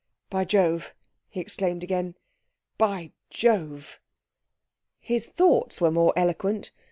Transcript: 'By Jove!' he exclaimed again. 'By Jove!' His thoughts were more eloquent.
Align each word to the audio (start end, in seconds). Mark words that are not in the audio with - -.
'By 0.31 0.45
Jove!' 0.45 0.95
he 1.29 1.39
exclaimed 1.39 1.83
again. 1.83 2.15
'By 2.79 3.11
Jove!' 3.29 3.99
His 4.99 5.27
thoughts 5.27 5.79
were 5.79 5.91
more 5.91 6.11
eloquent. 6.15 6.71